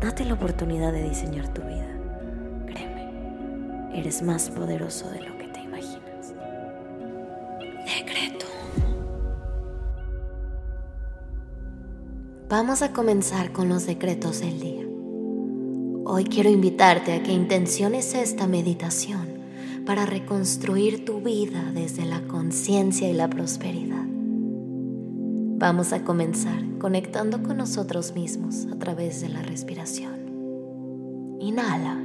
[0.00, 1.88] Date la oportunidad de diseñar tu vida.
[2.66, 6.34] Créeme, eres más poderoso de lo que te imaginas.
[7.84, 8.46] Decreto.
[12.48, 14.86] Vamos a comenzar con los decretos del día.
[16.04, 19.38] Hoy quiero invitarte a que intenciones esta meditación
[19.84, 24.17] para reconstruir tu vida desde la conciencia y la prosperidad.
[25.58, 30.14] Vamos a comenzar conectando con nosotros mismos a través de la respiración.
[31.40, 32.00] Inhala.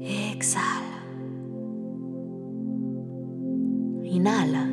[0.00, 1.04] Exhala.
[4.02, 4.72] Inhala.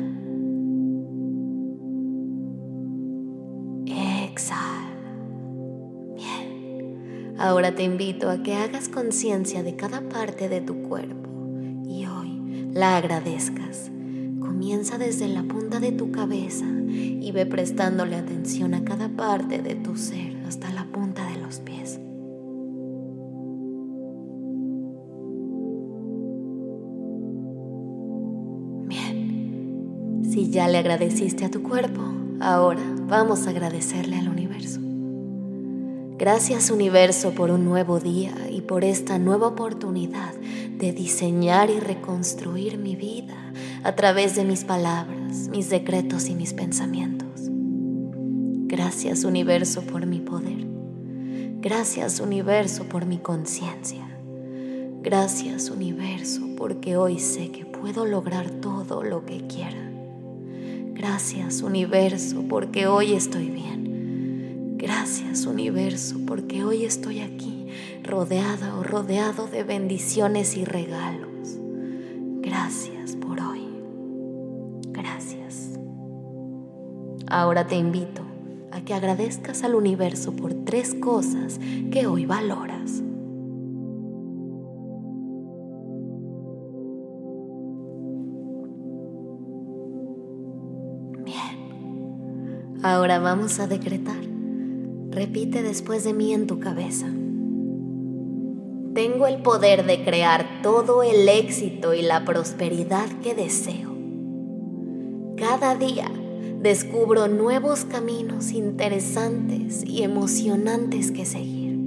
[7.38, 11.30] Ahora te invito a que hagas conciencia de cada parte de tu cuerpo
[11.88, 13.90] y hoy la agradezcas.
[14.50, 19.76] Comienza desde la punta de tu cabeza y ve prestándole atención a cada parte de
[19.76, 22.00] tu ser hasta la punta de los pies.
[28.88, 32.02] Bien, si ya le agradeciste a tu cuerpo,
[32.40, 34.80] ahora vamos a agradecerle al universo.
[36.18, 42.78] Gracias universo por un nuevo día y por esta nueva oportunidad de diseñar y reconstruir
[42.78, 43.36] mi vida
[43.82, 47.28] a través de mis palabras, mis decretos y mis pensamientos.
[48.66, 50.66] Gracias universo por mi poder.
[51.60, 54.06] Gracias universo por mi conciencia.
[55.02, 59.90] Gracias universo porque hoy sé que puedo lograr todo lo que quiera.
[60.94, 64.76] Gracias universo porque hoy estoy bien.
[64.76, 67.66] Gracias universo porque hoy estoy aquí
[68.02, 71.58] rodeada o rodeado de bendiciones y regalos.
[72.42, 73.49] Gracias por hoy.
[77.30, 78.22] Ahora te invito
[78.72, 81.60] a que agradezcas al universo por tres cosas
[81.92, 83.02] que hoy valoras.
[91.24, 92.80] Bien.
[92.82, 94.18] Ahora vamos a decretar.
[95.10, 97.06] Repite después de mí en tu cabeza.
[98.92, 103.94] Tengo el poder de crear todo el éxito y la prosperidad que deseo.
[105.36, 106.10] Cada día
[106.60, 111.78] descubro nuevos caminos interesantes y emocionantes que seguir.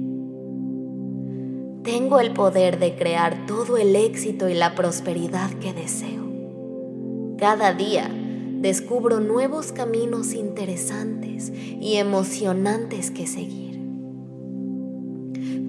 [1.84, 6.24] Tengo el poder de crear todo el éxito y la prosperidad que deseo.
[7.38, 8.10] Cada día
[8.60, 13.78] descubro nuevos caminos interesantes y emocionantes que seguir.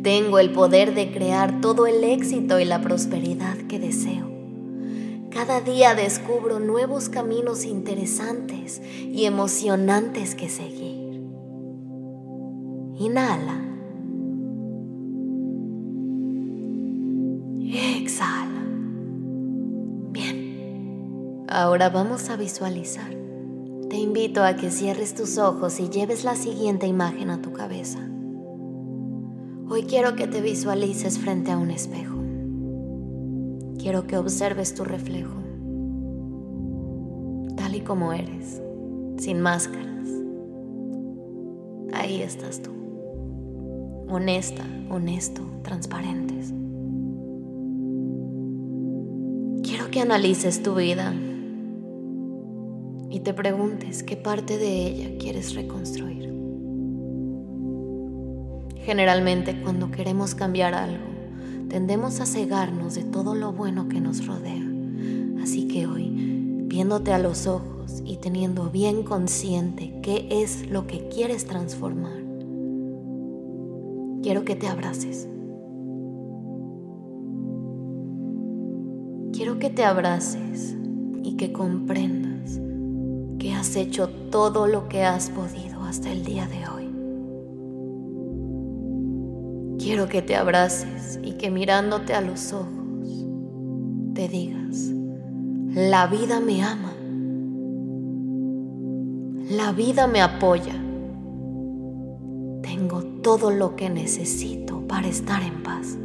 [0.02, 4.25] Tengo el poder de crear todo el éxito y la prosperidad que deseo.
[5.36, 11.22] Cada día descubro nuevos caminos interesantes y emocionantes que seguir.
[12.98, 13.62] Inhala.
[17.70, 18.64] Exhala.
[21.50, 23.10] Ahora vamos a visualizar.
[23.90, 28.00] Te invito a que cierres tus ojos y lleves la siguiente imagen a tu cabeza.
[29.68, 32.15] Hoy quiero que te visualices frente a un espejo.
[33.86, 35.36] Quiero que observes tu reflejo,
[37.56, 38.60] tal y como eres,
[39.18, 40.10] sin máscaras.
[41.94, 42.72] Ahí estás tú,
[44.10, 46.52] honesta, honesto, transparentes.
[49.62, 51.14] Quiero que analices tu vida
[53.12, 56.34] y te preguntes qué parte de ella quieres reconstruir.
[58.78, 61.15] Generalmente cuando queremos cambiar algo,
[61.76, 64.64] tendemos a cegarnos de todo lo bueno que nos rodea.
[65.44, 66.10] Así que hoy,
[66.68, 72.24] viéndote a los ojos y teniendo bien consciente qué es lo que quieres transformar,
[74.24, 75.28] quiero que te abraces.
[79.34, 80.78] Quiero que te abraces
[81.24, 82.62] y que comprendas
[83.38, 86.85] que has hecho todo lo que has podido hasta el día de hoy.
[89.86, 93.28] Quiero que te abraces y que mirándote a los ojos
[94.16, 94.90] te digas,
[95.76, 96.92] la vida me ama,
[99.52, 100.74] la vida me apoya,
[102.64, 106.00] tengo todo lo que necesito para estar en paz.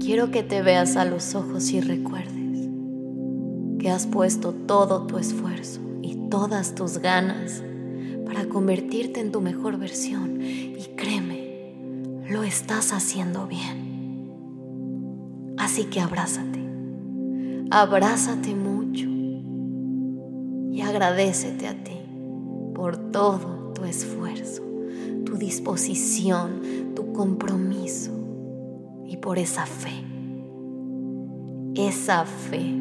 [0.00, 2.68] Quiero que te veas a los ojos y recuerdes
[3.78, 7.62] que has puesto todo tu esfuerzo y todas tus ganas
[8.30, 10.40] para convertirte en tu mejor versión.
[10.40, 14.30] Y créeme, lo estás haciendo bien.
[15.58, 16.60] Así que abrázate,
[17.70, 19.08] abrázate mucho
[20.72, 21.98] y agradecete a ti
[22.72, 24.62] por todo tu esfuerzo,
[25.26, 28.12] tu disposición, tu compromiso
[29.06, 30.04] y por esa fe.
[31.74, 32.76] Esa fe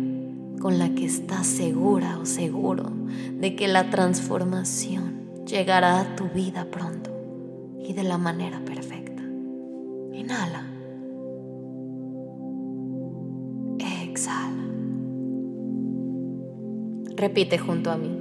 [0.61, 2.91] con la que estás segura o seguro
[3.39, 5.18] de que la transformación
[5.49, 7.09] llegará a tu vida pronto
[7.81, 9.23] y de la manera perfecta.
[10.13, 10.65] Inhala.
[13.79, 14.63] Exhala.
[17.15, 18.15] Repite junto a mí.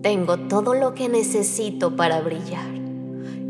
[0.00, 2.70] Tengo todo lo que necesito para brillar.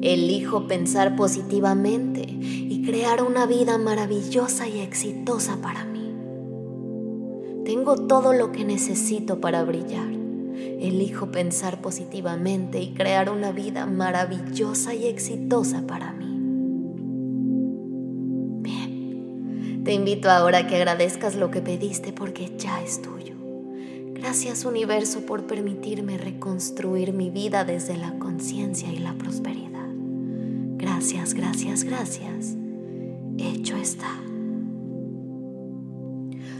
[0.00, 6.14] Elijo pensar positivamente y crear una vida maravillosa y exitosa para mí.
[7.64, 10.17] Tengo todo lo que necesito para brillar.
[10.80, 16.38] Elijo pensar positivamente y crear una vida maravillosa y exitosa para mí.
[18.62, 23.34] Bien, te invito ahora a que agradezcas lo que pediste porque ya es tuyo.
[24.14, 29.88] Gracias universo por permitirme reconstruir mi vida desde la conciencia y la prosperidad.
[30.76, 32.56] Gracias, gracias, gracias.
[33.38, 34.27] Hecho está.